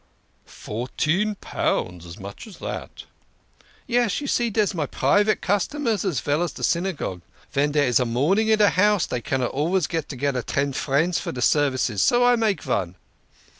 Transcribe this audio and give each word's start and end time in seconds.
"Fourteen 0.47 1.35
pounds! 1.35 2.07
As 2.07 2.17
much 2.19 2.47
as 2.47 2.57
that? 2.57 3.03
""Yes, 3.87 4.19
you 4.19 4.25
see 4.25 4.49
dere's 4.49 4.73
my 4.73 4.87
private 4.87 5.41
customers 5.41 6.03
as 6.03 6.19
veil 6.21 6.41
as 6.41 6.51
de 6.53 6.63
Synagogue. 6.63 7.21
Ven 7.51 7.73
dere 7.73 7.85
is 7.85 7.99
mourning 8.03 8.47
in 8.47 8.59
a 8.59 8.69
house 8.71 9.05
dey 9.05 9.21
cannot 9.21 9.53
alvays 9.53 9.87
get 9.87 10.09
together 10.09 10.41
ten 10.41 10.73
friends 10.73 11.19
for 11.19 11.31
de 11.31 11.39
services, 11.43 12.01
so 12.01 12.25
I 12.25 12.35
make 12.35 12.63
von. 12.63 12.95